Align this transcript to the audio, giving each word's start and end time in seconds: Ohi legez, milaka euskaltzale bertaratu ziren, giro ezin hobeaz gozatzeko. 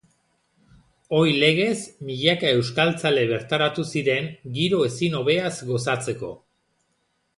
Ohi 1.17 1.33
legez, 1.43 1.75
milaka 2.07 2.49
euskaltzale 2.61 3.27
bertaratu 3.33 3.87
ziren, 3.93 4.33
giro 4.57 4.83
ezin 4.89 5.19
hobeaz 5.23 5.53
gozatzeko. 5.73 6.33